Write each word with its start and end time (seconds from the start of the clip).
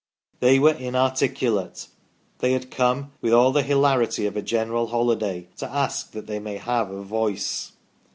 They 0.39 0.57
were 0.57 0.73
inarticulate. 0.73 1.87
They 2.39 2.53
had 2.53 2.71
come, 2.71 3.11
with 3.21 3.33
all 3.33 3.51
the 3.51 3.61
hilarity 3.61 4.25
of 4.25 4.35
a 4.35 4.41
general 4.41 4.87
holiday, 4.87 5.49
to 5.57 5.69
ask 5.69 6.09
that 6.13 6.25
they 6.25 6.39
might 6.39 6.61
have 6.61 6.89
a 6.89 7.03
Voice. 7.03 7.73